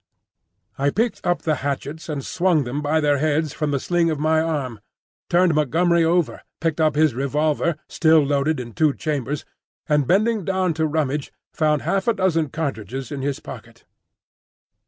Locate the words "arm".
4.41-4.79